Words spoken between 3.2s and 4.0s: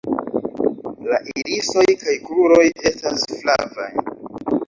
flavaj.